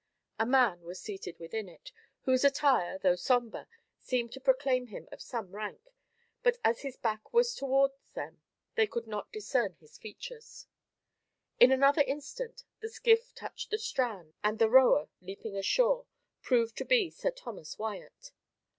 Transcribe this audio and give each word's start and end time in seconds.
A 0.39 0.47
man 0.47 0.81
was 0.81 0.99
seated 0.99 1.37
within 1.37 1.69
it, 1.69 1.91
whose 2.21 2.43
attire, 2.43 2.97
though 2.97 3.13
sombre, 3.15 3.67
seemed 3.99 4.31
to 4.31 4.41
proclaim 4.41 4.87
him 4.87 5.07
of 5.11 5.21
some 5.21 5.51
rank, 5.55 5.93
but 6.41 6.57
as 6.63 6.81
his 6.81 6.97
back 6.97 7.31
was 7.31 7.53
towards 7.53 8.09
them, 8.13 8.41
they 8.73 8.87
could 8.87 9.05
not 9.05 9.31
discern 9.31 9.75
his 9.79 9.99
features. 9.99 10.65
In 11.59 11.71
another 11.71 12.01
instant 12.01 12.63
the 12.79 12.89
skiff 12.89 13.35
touched 13.35 13.69
the 13.69 13.77
strand, 13.77 14.33
and 14.43 14.57
the 14.57 14.71
rower 14.71 15.07
leaping 15.21 15.55
ashore, 15.55 16.07
proved 16.41 16.75
to 16.77 16.83
be 16.85 17.11
Sir 17.11 17.29
Thomas 17.29 17.77
Wyat. 17.77 18.31